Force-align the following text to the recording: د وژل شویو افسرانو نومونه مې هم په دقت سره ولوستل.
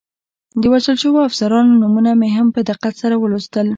د 0.61 0.63
وژل 0.71 0.95
شویو 1.01 1.27
افسرانو 1.29 1.79
نومونه 1.81 2.11
مې 2.19 2.29
هم 2.37 2.47
په 2.55 2.61
دقت 2.69 2.93
سره 3.01 3.15
ولوستل. 3.17 3.67